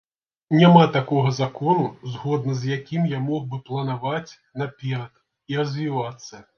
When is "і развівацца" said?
5.55-6.47